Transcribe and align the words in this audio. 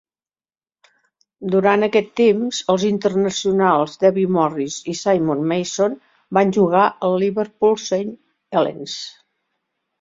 Durant 1.55 1.87
aquest 1.87 2.09
temps 2.21 2.61
els 2.75 2.85
internacionals 2.87 3.95
Dewi 4.05 4.25
Morris 4.39 4.79
i 4.95 4.97
Simon 5.03 5.47
Mason 5.53 6.01
van 6.41 6.57
jugar 6.61 6.89
al 7.11 7.17
Liverpool 7.29 7.81
Saint 7.87 8.13
Helens. 8.59 9.01